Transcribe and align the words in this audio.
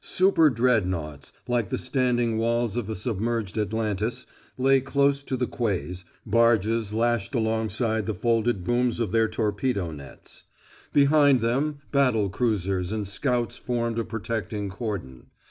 Superdreadnaughts, 0.03 1.31
like 1.47 1.69
the 1.69 1.77
standing 1.77 2.39
walls 2.39 2.75
of 2.75 2.89
a 2.89 2.95
submerged 2.95 3.55
Atlantis, 3.55 4.25
lay 4.57 4.81
close 4.81 5.21
to 5.21 5.37
the 5.37 5.45
quays, 5.45 6.05
barges 6.25 6.91
lashed 6.91 7.35
alongside 7.35 8.07
the 8.07 8.15
folded 8.15 8.63
booms 8.63 8.99
of 8.99 9.11
their 9.11 9.27
torpedo 9.27 9.91
nets. 9.91 10.45
Behind 10.91 11.39
them, 11.39 11.81
battle 11.91 12.29
cruisers 12.31 12.91
and 12.91 13.07
scouts 13.07 13.57
formed 13.59 13.99
a 13.99 14.03
protecting 14.03 14.69
cordon. 14.71 15.27